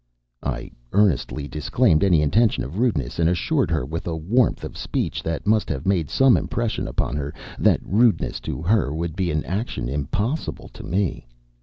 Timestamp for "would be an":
8.95-9.45